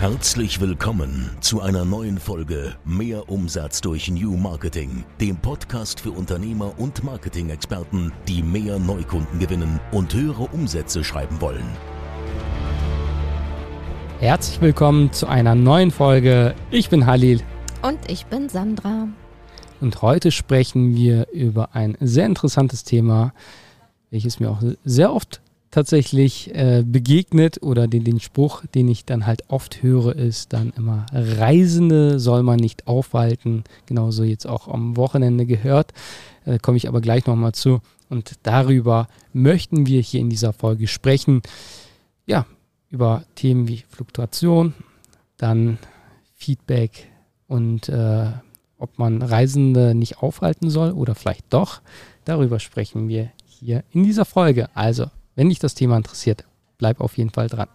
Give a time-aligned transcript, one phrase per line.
[0.00, 6.72] Herzlich willkommen zu einer neuen Folge Mehr Umsatz durch New Marketing, dem Podcast für Unternehmer
[6.78, 11.66] und Marketing-Experten, die mehr Neukunden gewinnen und höhere Umsätze schreiben wollen.
[14.20, 16.54] Herzlich willkommen zu einer neuen Folge.
[16.70, 17.42] Ich bin Halil.
[17.82, 19.06] Und ich bin Sandra.
[19.82, 23.34] Und heute sprechen wir über ein sehr interessantes Thema,
[24.10, 29.26] welches mir auch sehr oft tatsächlich äh, begegnet oder den, den Spruch, den ich dann
[29.26, 33.64] halt oft höre, ist dann immer, Reisende soll man nicht aufhalten.
[33.86, 35.92] Genauso jetzt auch am Wochenende gehört.
[36.44, 37.80] Äh, Komme ich aber gleich nochmal zu.
[38.08, 41.42] Und darüber möchten wir hier in dieser Folge sprechen.
[42.26, 42.46] Ja,
[42.88, 44.74] über Themen wie Fluktuation,
[45.36, 45.78] dann
[46.34, 47.08] Feedback
[47.46, 48.26] und äh,
[48.78, 51.80] ob man Reisende nicht aufhalten soll oder vielleicht doch.
[52.24, 54.68] Darüber sprechen wir hier in dieser Folge.
[54.74, 56.44] Also wenn dich das Thema interessiert,
[56.78, 57.68] bleib auf jeden Fall dran.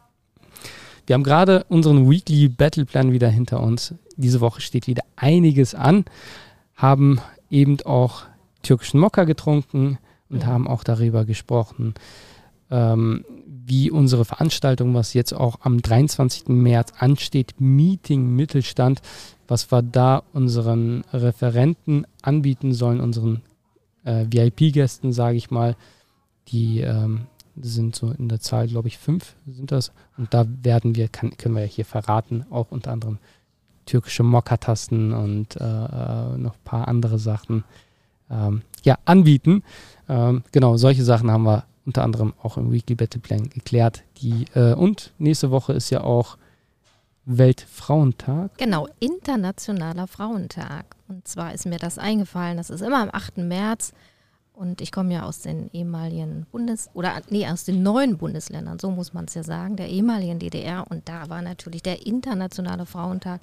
[1.08, 3.94] Wir haben gerade unseren Weekly Battle Plan wieder hinter uns.
[4.18, 6.06] Diese Woche steht wieder einiges an.
[6.76, 8.24] Haben eben auch
[8.64, 10.48] türkischen Mokka getrunken und ja.
[10.48, 11.94] haben auch darüber gesprochen,
[12.72, 16.48] ähm, wie unsere Veranstaltung, was jetzt auch am 23.
[16.50, 19.02] März ansteht, Meeting Mittelstand,
[19.48, 23.42] was wir da unseren Referenten anbieten sollen, unseren
[24.04, 25.76] äh, VIP-Gästen, sage ich mal,
[26.48, 27.28] die ähm,
[27.62, 29.92] sind so in der Zahl, glaube ich, fünf sind das.
[30.18, 33.18] Und da werden wir, kann, können wir ja hier verraten, auch unter anderem
[33.86, 37.64] türkische Mokka-Tasten und äh, äh, noch ein paar andere Sachen
[38.30, 39.64] ähm, ja, anbieten.
[40.10, 44.04] Ähm, genau, solche Sachen haben wir unter anderem auch im Weekly Battle Plan geklärt.
[44.18, 46.38] Die, äh, und nächste Woche ist ja auch
[47.26, 48.58] Weltfrauentag.
[48.58, 50.96] Genau, Internationaler Frauentag.
[51.08, 53.38] Und zwar ist mir das eingefallen, das ist immer am 8.
[53.38, 53.94] März.
[54.56, 58.90] Und ich komme ja aus den ehemaligen Bundes- oder nee, aus den neuen Bundesländern, so
[58.90, 60.86] muss man es ja sagen, der ehemaligen DDR.
[60.90, 63.42] Und da war natürlich der Internationale Frauentag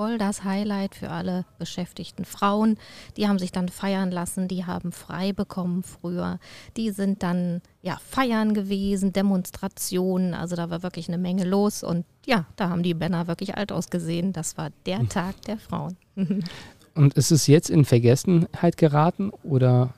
[0.00, 2.78] voll das Highlight für alle beschäftigten Frauen.
[3.16, 6.38] Die haben sich dann feiern lassen, die haben frei bekommen früher.
[6.76, 12.04] Die sind dann ja feiern gewesen, Demonstrationen, also da war wirklich eine Menge los und
[12.24, 14.32] ja, da haben die Männer wirklich alt ausgesehen.
[14.32, 15.08] Das war der hm.
[15.08, 15.96] Tag der Frauen.
[16.94, 19.94] und ist es jetzt in Vergessenheit geraten oder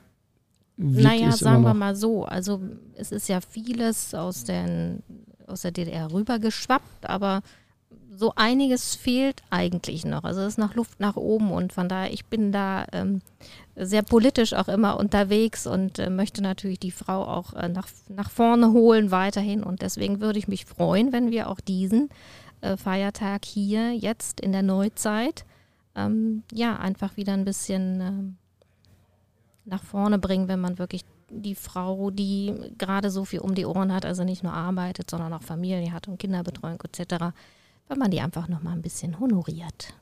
[0.76, 2.24] naja, sagen wir mal so.
[2.24, 2.60] Also
[2.94, 5.02] es ist ja vieles aus, den,
[5.46, 7.42] aus der DDR rübergeschwappt, aber
[8.14, 10.24] so einiges fehlt eigentlich noch.
[10.24, 13.20] Also es ist noch Luft nach oben und von daher, ich bin da ähm,
[13.74, 18.30] sehr politisch auch immer unterwegs und äh, möchte natürlich die Frau auch äh, nach, nach
[18.30, 19.62] vorne holen weiterhin.
[19.62, 22.10] Und deswegen würde ich mich freuen, wenn wir auch diesen
[22.60, 25.44] äh, Feiertag hier jetzt in der Neuzeit
[25.94, 28.36] ähm, ja einfach wieder ein bisschen ähm,
[29.64, 33.92] nach vorne bringen, wenn man wirklich die Frau, die gerade so viel um die Ohren
[33.92, 37.32] hat, also nicht nur arbeitet, sondern auch Familie hat und Kinderbetreuung etc.,
[37.88, 39.94] wenn man die einfach nochmal ein bisschen honoriert.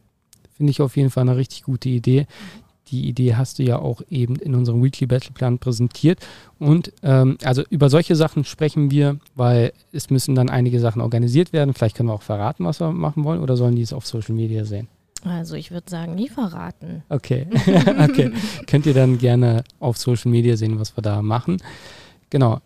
[0.57, 2.27] Finde ich auf jeden Fall eine richtig gute Idee.
[2.89, 6.19] Die Idee hast du ja auch eben in unserem Weekly Battle Plan präsentiert.
[6.59, 11.53] Und ähm, also über solche Sachen sprechen wir, weil es müssen dann einige Sachen organisiert
[11.53, 11.73] werden.
[11.73, 14.35] Vielleicht können wir auch verraten, was wir machen wollen, oder sollen die es auf Social
[14.35, 14.89] Media sehen?
[15.25, 17.03] Also ich würde sagen, nie verraten.
[17.09, 17.47] Okay.
[17.99, 18.33] okay.
[18.67, 21.59] Könnt ihr dann gerne auf Social Media sehen, was wir da machen.
[22.31, 22.61] Genau.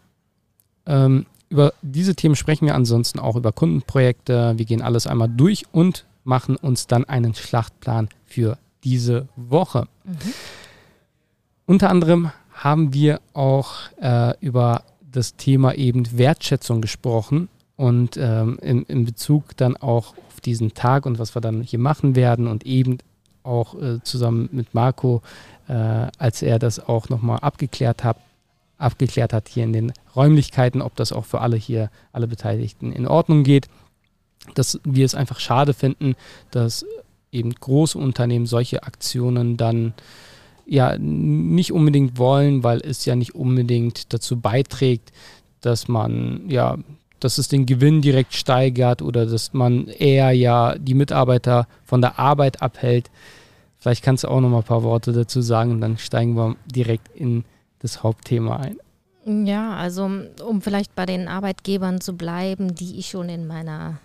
[0.86, 4.54] Ähm, über diese Themen sprechen wir ansonsten auch über Kundenprojekte.
[4.56, 9.86] Wir gehen alles einmal durch und machen uns dann einen Schlachtplan für diese Woche.
[10.04, 10.16] Mhm.
[11.66, 18.82] Unter anderem haben wir auch äh, über das Thema eben Wertschätzung gesprochen und ähm, in,
[18.84, 20.14] in Bezug dann auch
[20.44, 22.98] diesen Tag und was wir dann hier machen werden und eben
[23.42, 25.22] auch äh, zusammen mit Marco,
[25.68, 28.16] äh, als er das auch nochmal abgeklärt hat,
[28.78, 33.06] abgeklärt hat hier in den Räumlichkeiten, ob das auch für alle hier, alle Beteiligten in
[33.06, 33.68] Ordnung geht,
[34.54, 36.16] dass wir es einfach schade finden,
[36.50, 36.84] dass
[37.32, 39.94] eben große Unternehmen solche Aktionen dann
[40.66, 45.12] ja nicht unbedingt wollen, weil es ja nicht unbedingt dazu beiträgt,
[45.60, 46.78] dass man ja
[47.24, 52.18] dass es den Gewinn direkt steigert oder dass man eher ja die Mitarbeiter von der
[52.18, 53.10] Arbeit abhält.
[53.78, 56.54] Vielleicht kannst du auch noch mal ein paar Worte dazu sagen und dann steigen wir
[56.66, 57.44] direkt in
[57.78, 59.46] das Hauptthema ein.
[59.46, 60.10] Ja, also
[60.46, 63.98] um vielleicht bei den Arbeitgebern zu bleiben, die ich schon in meiner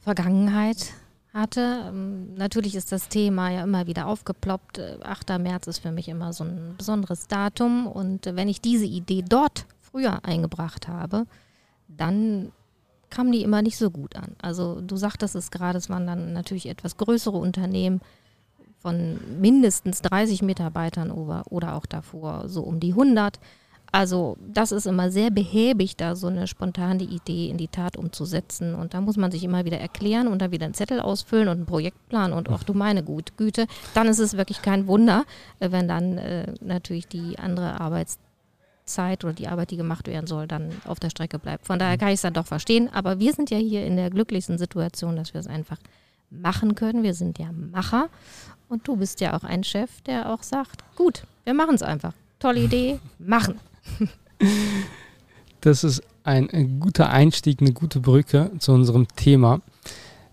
[0.00, 0.92] Vergangenheit
[1.32, 1.86] hatte.
[1.88, 4.78] Ähm, natürlich ist das Thema ja immer wieder aufgeploppt.
[5.02, 5.30] 8.
[5.30, 7.86] Äh, März ist für mich immer so ein besonderes Datum.
[7.86, 11.24] Und wenn ich diese Idee dort früher eingebracht habe,
[11.88, 12.52] dann
[13.10, 14.36] kamen die immer nicht so gut an.
[14.40, 18.00] Also du sagtest es gerade, es waren dann natürlich etwas größere Unternehmen
[18.78, 23.40] von mindestens 30 Mitarbeitern oder, auch davor so um die 100.
[23.90, 28.74] Also das ist immer sehr behäbig, da so eine spontane Idee in die Tat umzusetzen.
[28.74, 31.56] Und da muss man sich immer wieder erklären und dann wieder einen Zettel ausfüllen und
[31.56, 33.66] einen Projektplan und auch du meine Gut, Güte.
[33.94, 35.24] Dann ist es wirklich kein Wunder,
[35.58, 38.27] äh, wenn dann äh, natürlich die andere Arbeitszeit
[38.96, 41.66] oder die Arbeit, die gemacht werden soll, dann auf der Strecke bleibt.
[41.66, 42.88] Von daher kann ich es dann doch verstehen.
[42.92, 45.78] Aber wir sind ja hier in der glücklichsten Situation, dass wir es einfach
[46.30, 47.02] machen können.
[47.02, 48.08] Wir sind ja Macher.
[48.68, 52.12] Und du bist ja auch ein Chef, der auch sagt, gut, wir machen es einfach.
[52.38, 53.58] Tolle Idee, machen.
[55.60, 59.60] Das ist ein guter Einstieg, eine gute Brücke zu unserem Thema.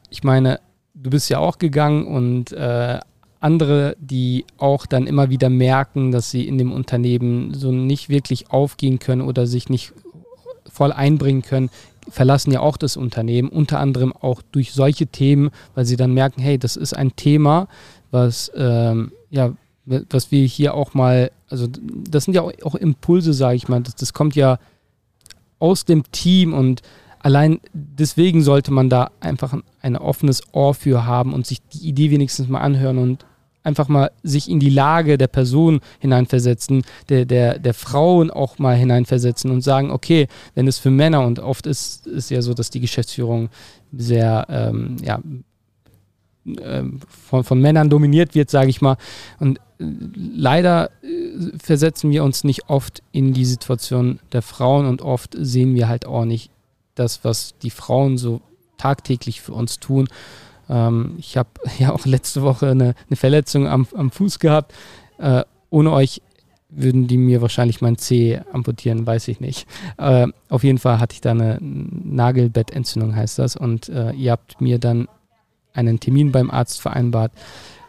[0.10, 0.60] Ich meine,
[0.94, 3.00] du bist ja auch gegangen und äh,
[3.46, 8.50] andere, die auch dann immer wieder merken, dass sie in dem Unternehmen so nicht wirklich
[8.52, 9.94] aufgehen können oder sich nicht
[10.68, 11.70] voll einbringen können,
[12.10, 16.42] verlassen ja auch das Unternehmen, unter anderem auch durch solche Themen, weil sie dann merken,
[16.42, 17.68] hey, das ist ein Thema,
[18.12, 19.54] was ähm, ja
[19.86, 23.96] was wir hier auch mal, also das sind ja auch, Impulse, sage ich mal, das,
[23.96, 24.58] das kommt ja
[25.60, 26.82] aus dem Team und
[27.20, 31.88] allein deswegen sollte man da einfach ein, ein offenes Ohr für haben und sich die
[31.88, 33.26] Idee wenigstens mal anhören und
[33.66, 38.76] einfach mal sich in die Lage der Person hineinversetzen, der, der, der Frauen auch mal
[38.76, 42.70] hineinversetzen und sagen, okay, wenn es für Männer und oft ist es ja so, dass
[42.70, 43.50] die Geschäftsführung
[43.92, 45.20] sehr ähm, ja,
[46.62, 48.98] ähm, von, von Männern dominiert wird, sage ich mal.
[49.40, 49.86] Und äh,
[50.16, 55.74] leider äh, versetzen wir uns nicht oft in die Situation der Frauen und oft sehen
[55.74, 56.52] wir halt auch nicht
[56.94, 58.42] das, was die Frauen so
[58.78, 60.08] tagtäglich für uns tun.
[60.70, 64.74] Ähm, ich habe ja auch letzte Woche eine, eine Verletzung am, am, Fuß gehabt.
[65.18, 66.22] Äh, ohne euch
[66.70, 69.68] würden die mir wahrscheinlich mein Zeh amputieren, weiß ich nicht.
[69.98, 73.56] Äh, auf jeden Fall hatte ich da eine Nagelbettentzündung, heißt das.
[73.56, 75.08] Und äh, ihr habt mir dann
[75.74, 77.32] einen Termin beim Arzt vereinbart,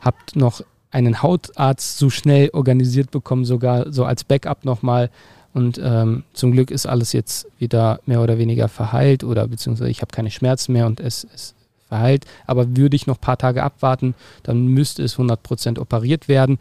[0.00, 5.11] habt noch einen Hautarzt so schnell organisiert bekommen, sogar so als Backup nochmal.
[5.52, 10.02] Und ähm, zum Glück ist alles jetzt wieder mehr oder weniger verheilt oder beziehungsweise ich
[10.02, 11.56] habe keine Schmerzen mehr und es ist
[11.86, 12.26] verheilt.
[12.46, 16.58] Aber würde ich noch ein paar Tage abwarten, dann müsste es 100% operiert werden.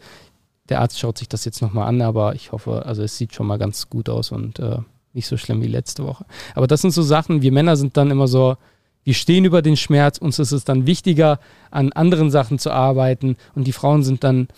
[0.68, 3.46] Der Arzt schaut sich das jetzt nochmal an, aber ich hoffe, also es sieht schon
[3.46, 4.78] mal ganz gut aus und äh,
[5.12, 6.26] nicht so schlimm wie letzte Woche.
[6.54, 8.56] Aber das sind so Sachen, wir Männer sind dann immer so,
[9.04, 11.38] wir stehen über den Schmerz, uns ist es dann wichtiger,
[11.70, 14.48] an anderen Sachen zu arbeiten und die Frauen sind dann,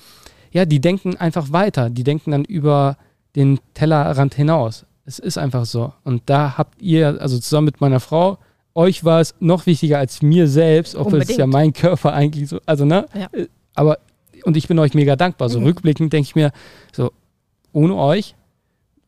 [0.51, 2.97] ja, die denken einfach weiter, die denken dann über
[3.37, 4.87] den Tellerrand hinaus.
[5.05, 5.93] Es ist einfach so.
[6.05, 8.39] Und da habt ihr, also zusammen mit meiner Frau,
[8.79, 12.61] euch war es noch wichtiger als mir selbst, obwohl es ja mein Körper eigentlich so,
[12.65, 13.07] also ne?
[13.13, 13.29] Ja.
[13.33, 13.99] Äh, aber,
[14.45, 15.49] und ich bin euch mega dankbar.
[15.49, 15.67] So mhm.
[15.67, 16.53] rückblickend denke ich mir,
[16.93, 17.13] so,
[17.73, 18.37] ohne euch,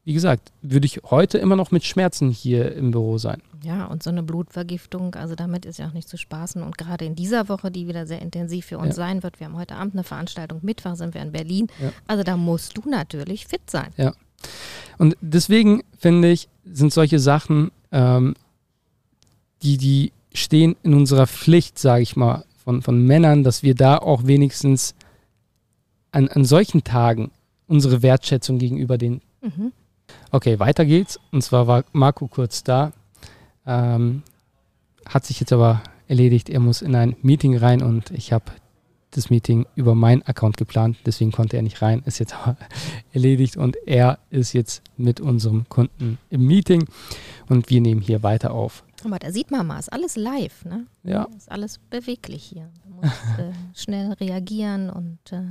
[0.04, 3.42] wie gesagt, würde ich heute immer noch mit Schmerzen hier im Büro sein.
[3.62, 6.62] Ja, und so eine Blutvergiftung, also damit ist ja auch nicht zu spaßen.
[6.62, 9.04] Und gerade in dieser Woche, die wieder sehr intensiv für uns ja.
[9.04, 11.68] sein wird, wir haben heute Abend eine Veranstaltung, Mittwoch sind wir in Berlin.
[11.80, 11.92] Ja.
[12.08, 13.90] Also da musst du natürlich fit sein.
[13.96, 14.14] Ja.
[14.98, 18.34] Und deswegen finde ich, sind solche Sachen, ähm,
[19.62, 23.96] die, die stehen in unserer Pflicht, sage ich mal, von, von Männern, dass wir da
[23.96, 24.94] auch wenigstens
[26.12, 27.30] an, an solchen Tagen
[27.66, 29.22] unsere Wertschätzung gegenüber den.
[29.40, 29.72] Mhm.
[30.30, 31.18] Okay, weiter geht's.
[31.30, 32.92] Und zwar war Marco kurz da
[33.66, 34.22] ähm,
[35.06, 36.48] hat sich jetzt aber erledigt.
[36.48, 38.44] Er muss in ein Meeting rein und ich habe
[39.12, 42.56] das Meeting über meinen Account geplant, deswegen konnte er nicht rein, ist jetzt aber
[43.12, 46.86] erledigt und er ist jetzt mit unserem Kunden im Meeting
[47.48, 48.84] und wir nehmen hier weiter auf.
[49.04, 50.86] Aber da sieht man mal, ist alles live, ne?
[51.02, 51.24] Ja.
[51.36, 52.70] Ist alles beweglich hier.
[52.84, 55.42] Du musst äh, schnell reagieren und äh,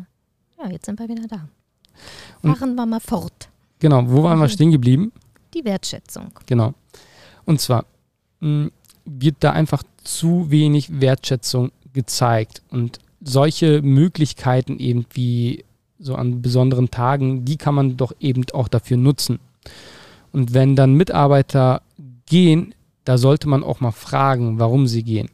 [0.61, 1.47] ja, jetzt sind wir wieder da.
[2.41, 3.49] Fahren und, wir mal fort.
[3.79, 5.11] Genau, wo waren wir stehen geblieben?
[5.53, 6.31] Die Wertschätzung.
[6.45, 6.73] Genau.
[7.45, 7.85] Und zwar,
[8.39, 12.61] wird da einfach zu wenig Wertschätzung gezeigt.
[12.69, 15.65] Und solche Möglichkeiten eben wie
[15.99, 19.39] so an besonderen Tagen, die kann man doch eben auch dafür nutzen.
[20.31, 21.81] Und wenn dann Mitarbeiter
[22.25, 22.73] gehen,
[23.09, 25.31] da sollte man auch mal fragen, warum sie gehen.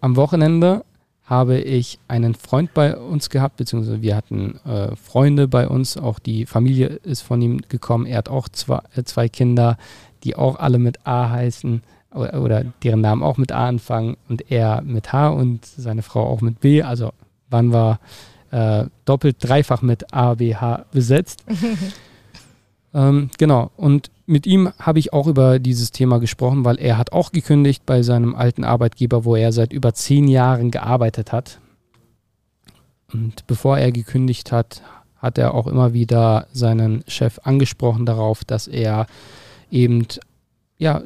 [0.00, 0.84] Am Wochenende
[1.24, 6.20] habe ich einen Freund bei uns gehabt, beziehungsweise wir hatten äh, Freunde bei uns, auch
[6.20, 8.06] die Familie ist von ihm gekommen.
[8.06, 9.76] Er hat auch zwei, äh, zwei Kinder,
[10.22, 11.82] die auch alle mit A heißen
[12.14, 16.24] oder, oder, deren Namen auch mit A anfangen und er mit H und seine Frau
[16.24, 16.82] auch mit B.
[16.82, 17.10] Also
[17.50, 17.98] waren wir
[18.52, 21.44] äh, doppelt, dreifach mit A, B, H besetzt.
[22.94, 23.70] ähm, genau.
[23.76, 27.84] Und mit ihm habe ich auch über dieses Thema gesprochen, weil er hat auch gekündigt
[27.84, 31.60] bei seinem alten Arbeitgeber, wo er seit über zehn Jahren gearbeitet hat.
[33.12, 34.82] Und bevor er gekündigt hat,
[35.16, 39.06] hat er auch immer wieder seinen Chef angesprochen darauf, dass er
[39.70, 40.06] eben
[40.78, 41.02] ja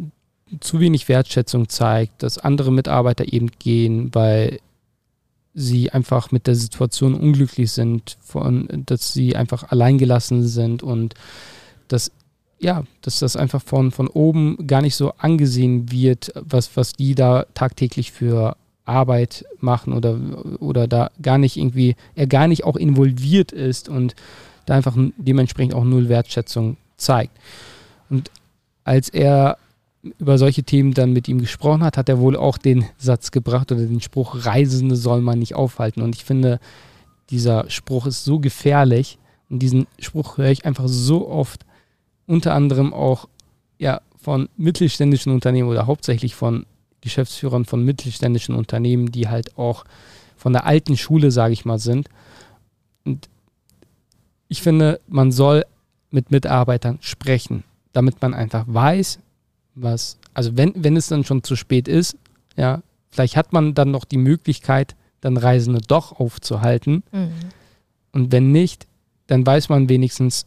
[0.60, 4.60] zu wenig Wertschätzung zeigt, dass andere Mitarbeiter eben gehen, weil
[5.54, 11.14] sie einfach mit der Situation unglücklich sind, von, dass sie einfach alleingelassen sind und
[11.88, 12.12] dass
[12.60, 17.14] ja, dass das einfach von, von oben gar nicht so angesehen wird, was, was die
[17.14, 20.18] da tagtäglich für Arbeit machen oder,
[20.58, 24.16] oder da gar nicht irgendwie, er gar nicht auch involviert ist und
[24.66, 27.36] da einfach dementsprechend auch null Wertschätzung zeigt.
[28.10, 28.30] Und
[28.84, 29.58] als er
[30.02, 33.70] über solche Themen dann mit ihm gesprochen hat, hat er wohl auch den Satz gebracht
[33.72, 36.02] oder den Spruch, Reisende soll man nicht aufhalten.
[36.02, 36.60] Und ich finde,
[37.30, 39.18] dieser Spruch ist so gefährlich
[39.50, 41.66] und diesen Spruch höre ich einfach so oft,
[42.28, 43.28] unter anderem auch
[43.78, 46.66] ja, von mittelständischen Unternehmen oder hauptsächlich von
[47.00, 49.84] Geschäftsführern von mittelständischen Unternehmen, die halt auch
[50.36, 52.08] von der alten Schule, sage ich mal, sind.
[53.04, 53.28] Und
[54.48, 55.64] ich finde, man soll
[56.10, 59.18] mit Mitarbeitern sprechen, damit man einfach weiß,
[59.74, 62.16] was, also wenn, wenn es dann schon zu spät ist,
[62.56, 67.02] ja, vielleicht hat man dann noch die Möglichkeit, dann Reisende doch aufzuhalten.
[67.12, 67.30] Mhm.
[68.12, 68.86] Und wenn nicht,
[69.26, 70.46] dann weiß man wenigstens,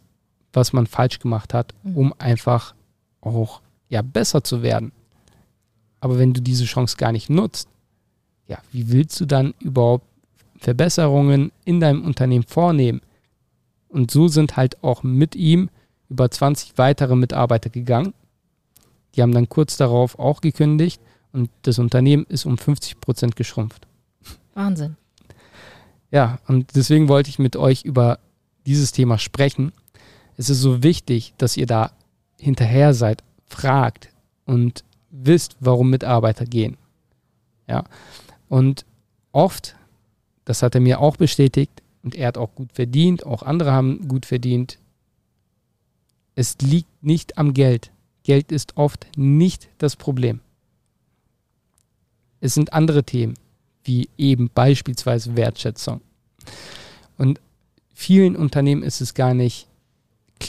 [0.54, 1.98] was man falsch gemacht hat, mhm.
[1.98, 2.74] um einfach
[3.22, 4.92] auch ja, besser zu werden.
[6.00, 7.68] Aber wenn du diese Chance gar nicht nutzt,
[8.48, 10.06] ja, wie willst du dann überhaupt
[10.58, 13.02] Verbesserungen in deinem Unternehmen vornehmen?
[13.90, 15.70] Und so sind halt auch mit ihm
[16.10, 18.14] über 20 weitere Mitarbeiter gegangen.
[19.16, 23.88] Die haben dann kurz darauf auch gekündigt und das Unternehmen ist um 50 Prozent geschrumpft.
[24.54, 24.98] Wahnsinn.
[26.12, 28.20] Ja, und deswegen wollte ich mit euch über
[28.66, 29.72] dieses Thema sprechen.
[30.38, 31.92] Es ist so wichtig, dass ihr da
[32.40, 34.10] hinterher seid, fragt
[34.46, 36.78] und wisst, warum Mitarbeiter gehen.
[37.68, 37.84] Ja.
[38.50, 38.86] Und
[39.32, 39.76] oft,
[40.46, 44.08] das hat er mir auch bestätigt, und er hat auch gut verdient, auch andere haben
[44.08, 44.80] gut verdient.
[46.36, 47.92] Es liegt nicht am Geld.
[48.24, 50.40] Geld ist oft nicht das Problem.
[52.40, 53.36] Es sind andere Themen,
[53.84, 56.02] wie eben beispielsweise Wertschätzung.
[57.18, 57.40] Und
[57.94, 59.68] vielen Unternehmen ist es gar nicht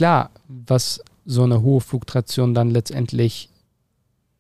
[0.03, 3.49] klar, was so eine hohe Fluktuation dann letztendlich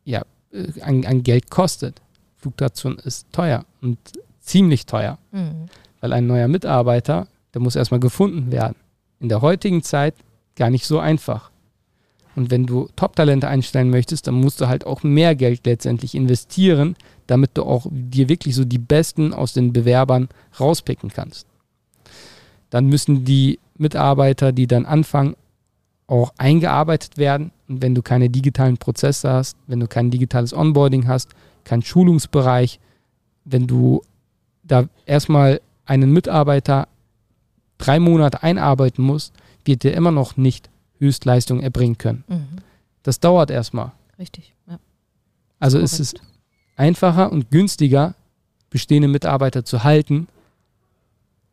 [0.04, 2.02] ja, äh, an, an Geld kostet.
[2.38, 3.97] Fluktuation ist teuer und
[4.40, 5.66] ziemlich teuer, mhm.
[6.00, 8.75] weil ein neuer Mitarbeiter, der muss erstmal gefunden werden.
[9.21, 10.16] In der heutigen Zeit
[10.57, 11.52] gar nicht so einfach.
[12.35, 16.97] Und wenn du Top-Talente einstellen möchtest, dann musst du halt auch mehr Geld letztendlich investieren,
[17.28, 20.28] damit du auch dir wirklich so die Besten aus den Bewerbern
[20.59, 21.47] rauspicken kannst.
[22.71, 25.37] Dann müssen die Mitarbeiter, die dann anfangen,
[26.12, 27.52] auch eingearbeitet werden.
[27.69, 31.31] Und wenn du keine digitalen Prozesse hast, wenn du kein digitales Onboarding hast,
[31.64, 32.78] kein Schulungsbereich,
[33.47, 34.02] wenn du
[34.62, 36.87] da erstmal einen Mitarbeiter
[37.78, 39.33] drei Monate einarbeiten musst,
[39.64, 42.25] wird der immer noch nicht Höchstleistung erbringen können.
[42.28, 42.59] Mhm.
[43.02, 43.92] Das dauert erstmal.
[44.19, 44.78] Richtig, ja.
[45.61, 46.14] Also ist es
[46.76, 48.14] einfacher und günstiger,
[48.69, 50.28] bestehende Mitarbeiter zu halten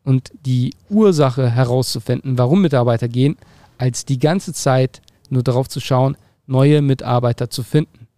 [0.04, 3.38] und die Ursache herauszufinden, warum Mitarbeiter gehen,
[3.80, 8.08] als die ganze Zeit nur darauf zu schauen, neue Mitarbeiter zu finden.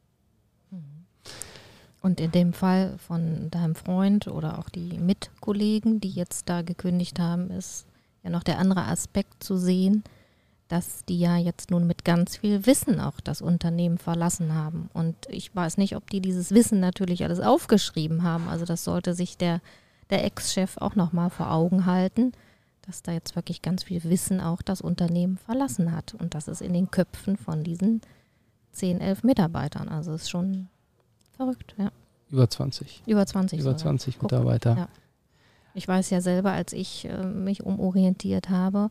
[2.01, 7.21] Und in dem Fall von deinem Freund oder auch die Mitkollegen, die jetzt da gekündigt
[7.21, 7.87] haben, ist
[8.25, 10.03] ja noch der andere Aspekt zu sehen,
[10.67, 14.91] dass die ja jetzt nun mit ganz viel Wissen auch das Unternehmen verlassen haben.
[14.93, 18.49] Und ich weiß nicht, ob die dieses Wissen natürlich alles aufgeschrieben haben.
[18.49, 19.61] Also das sollte sich der,
[20.11, 22.33] der Ex-Chef auch nochmal vor Augen halten
[22.83, 26.15] dass da jetzt wirklich ganz viel Wissen auch das Unternehmen verlassen hat.
[26.15, 28.01] Und das ist in den Köpfen von diesen
[28.73, 29.89] 10, 11 Mitarbeitern.
[29.89, 30.69] Also ist schon
[31.37, 31.91] verrückt, ja.
[32.31, 33.03] Über 20.
[33.07, 33.61] Über 20.
[33.61, 34.25] Über 20 sogar.
[34.25, 34.77] Mitarbeiter.
[34.77, 34.89] Ja.
[35.75, 38.91] Ich weiß ja selber, als ich äh, mich umorientiert habe,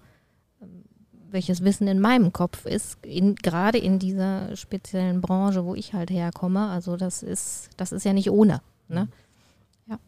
[1.31, 6.67] welches Wissen in meinem Kopf ist, gerade in dieser speziellen Branche, wo ich halt herkomme.
[6.67, 8.61] Also das ist, das ist ja nicht ohne.
[8.87, 9.07] Ne?
[9.87, 9.99] Ja.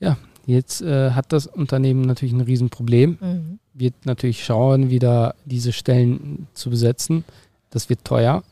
[0.00, 3.18] Ja, Jetzt äh, hat das Unternehmen natürlich ein Riesenproblem.
[3.20, 3.58] Mhm.
[3.72, 7.24] Wird natürlich schauen, wieder diese Stellen zu besetzen.
[7.70, 8.42] Das wird teuer.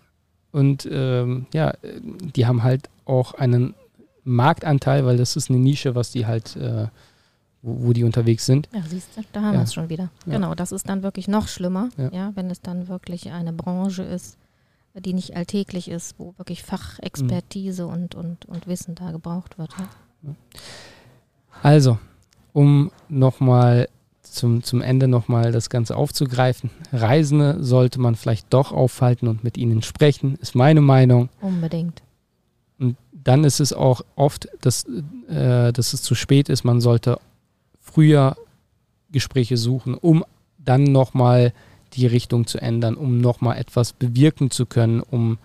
[0.52, 3.74] Und ähm, ja, die haben halt auch einen
[4.24, 6.88] Marktanteil, weil das ist eine Nische, was die halt, äh,
[7.62, 8.68] wo, wo, die unterwegs sind.
[8.72, 9.60] Ja, siehst du, da haben ja.
[9.60, 10.10] wir es schon wieder.
[10.26, 10.34] Ja.
[10.34, 12.10] Genau, das ist dann wirklich noch schlimmer, ja.
[12.12, 12.32] ja.
[12.34, 14.36] wenn es dann wirklich eine Branche ist,
[14.94, 17.92] die nicht alltäglich ist, wo wirklich Fachexpertise mhm.
[17.92, 19.70] und, und, und Wissen da gebraucht wird.
[19.78, 20.34] Ja.
[21.62, 21.98] Also,
[22.52, 23.88] um nochmal
[24.32, 26.70] zum, zum Ende nochmal das Ganze aufzugreifen.
[26.92, 31.28] Reisende sollte man vielleicht doch aufhalten und mit ihnen sprechen, ist meine Meinung.
[31.40, 32.02] Unbedingt.
[32.78, 34.86] Und dann ist es auch oft, dass,
[35.28, 36.64] äh, dass es zu spät ist.
[36.64, 37.18] Man sollte
[37.80, 38.36] früher
[39.10, 40.24] Gespräche suchen, um
[40.58, 41.52] dann nochmal
[41.92, 45.38] die Richtung zu ändern, um nochmal etwas bewirken zu können, um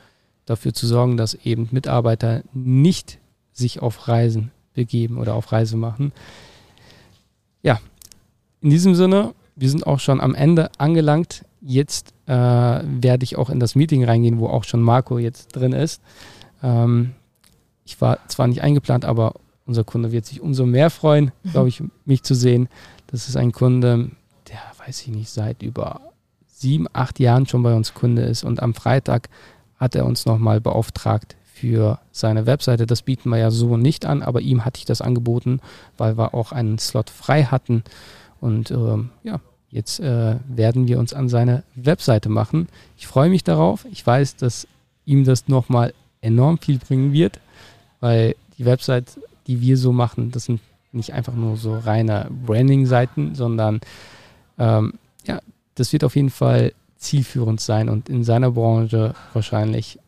[0.46, 3.20] dafür zu sorgen, dass eben Mitarbeiter nicht
[3.52, 6.14] sich auf Reisen begeben oder auf Reise machen.
[7.62, 7.82] Ja,
[8.62, 11.44] in diesem Sinne, wir sind auch schon am Ende angelangt.
[11.60, 15.74] jetzt äh, werde ich auch in das Meeting reingehen, wo auch schon Marco jetzt drin
[15.74, 16.02] ist.
[16.64, 17.14] Ähm,
[17.84, 19.34] ich war zwar nicht eingeplant, aber
[19.66, 21.52] unser Kunde wird sich umso mehr freuen, mhm.
[21.52, 22.70] glaube ich, mich zu sehen.
[23.08, 24.12] Das ist ein Kunde,
[24.48, 26.02] der, weiß ich nicht, seit über
[26.48, 28.44] sieben, acht Jahren schon bei uns Kunde ist.
[28.44, 29.30] Und am Freitag
[29.78, 32.86] hat er uns nochmal beauftragt für seine Webseite.
[32.86, 35.60] Das bieten wir ja so nicht an, aber ihm hatte ich das angeboten,
[35.98, 37.84] weil wir auch einen Slot frei hatten.
[38.40, 39.40] Und ähm, ja,
[39.72, 42.68] jetzt äh, werden wir uns an seine Webseite machen.
[42.98, 43.86] Ich freue mich darauf.
[43.92, 44.68] Ich weiß, dass
[45.06, 47.40] ihm das nochmal enorm viel bringen wird,
[48.00, 50.62] weil die Website, die wir so machen, das sind
[50.92, 53.82] nicht einfach nur so reine Branding-Seiten, sondern
[54.60, 54.94] ähm,
[55.26, 55.40] ja,
[55.76, 60.00] das wird auf jeden Fall zielführend sein und in seiner Branche wahrscheinlich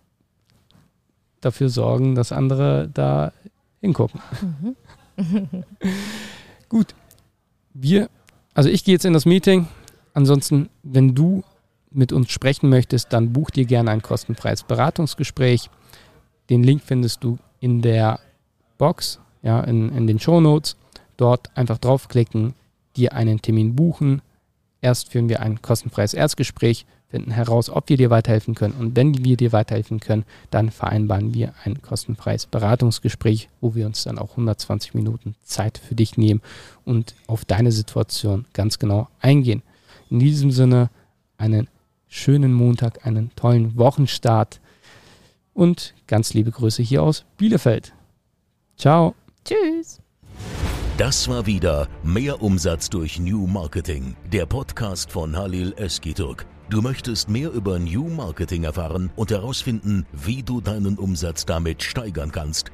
[1.41, 3.31] dafür sorgen, dass andere da
[3.81, 4.21] hingucken.
[4.41, 4.75] Mhm.
[6.69, 6.95] Gut.
[7.73, 8.09] Wir,
[8.53, 9.67] also ich gehe jetzt in das Meeting.
[10.13, 11.43] Ansonsten, wenn du
[11.91, 15.69] mit uns sprechen möchtest, dann buch dir gerne ein kostenfreies Beratungsgespräch.
[16.49, 18.19] Den Link findest du in der
[18.77, 20.77] Box, ja, in, in den Show Notes.
[21.17, 22.53] Dort einfach draufklicken,
[22.95, 24.21] dir einen Termin buchen.
[24.81, 28.75] Erst führen wir ein kostenfreies Erstgespräch finden heraus, ob wir dir weiterhelfen können.
[28.75, 34.03] Und wenn wir dir weiterhelfen können, dann vereinbaren wir ein kostenfreies Beratungsgespräch, wo wir uns
[34.03, 36.41] dann auch 120 Minuten Zeit für dich nehmen
[36.85, 39.63] und auf deine Situation ganz genau eingehen.
[40.09, 40.89] In diesem Sinne
[41.37, 41.67] einen
[42.07, 44.59] schönen Montag, einen tollen Wochenstart
[45.53, 47.93] und ganz liebe Grüße hier aus Bielefeld.
[48.77, 49.15] Ciao.
[49.45, 49.99] Tschüss.
[50.99, 56.45] Das war wieder Mehr Umsatz durch New Marketing, der Podcast von Halil Eskiturk.
[56.69, 62.33] Du möchtest mehr über New Marketing erfahren und herausfinden, wie du deinen Umsatz damit steigern
[62.33, 62.73] kannst?